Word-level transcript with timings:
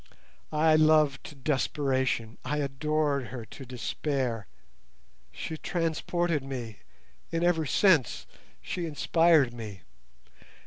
I 0.55 0.75
loved 0.77 1.23
to 1.25 1.35
desperation, 1.35 2.39
I 2.43 2.57
adored 2.57 3.27
her 3.27 3.45
to 3.45 3.65
despair. 3.67 4.47
She 5.31 5.57
transported 5.57 6.43
me—in 6.43 7.43
every 7.43 7.67
sense; 7.67 8.25
she 8.63 8.87
inspired 8.87 9.53
me. 9.53 9.83